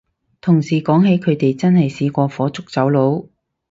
[0.41, 3.25] 同事講起佢哋真係試過火燭走佬